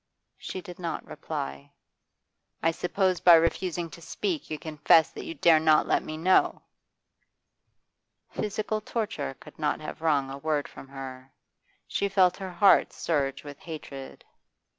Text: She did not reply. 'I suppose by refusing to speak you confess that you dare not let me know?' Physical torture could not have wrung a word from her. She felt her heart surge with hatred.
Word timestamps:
She 0.39 0.61
did 0.61 0.79
not 0.79 1.05
reply. 1.05 1.73
'I 2.63 2.71
suppose 2.71 3.19
by 3.19 3.35
refusing 3.35 3.87
to 3.91 4.01
speak 4.01 4.49
you 4.49 4.57
confess 4.57 5.11
that 5.11 5.25
you 5.25 5.35
dare 5.35 5.59
not 5.59 5.85
let 5.87 6.01
me 6.01 6.17
know?' 6.17 6.63
Physical 8.31 8.81
torture 8.81 9.35
could 9.39 9.59
not 9.59 9.79
have 9.79 10.01
wrung 10.01 10.31
a 10.31 10.39
word 10.39 10.67
from 10.67 10.87
her. 10.87 11.31
She 11.87 12.09
felt 12.09 12.37
her 12.37 12.49
heart 12.53 12.91
surge 12.93 13.43
with 13.43 13.59
hatred. 13.59 14.25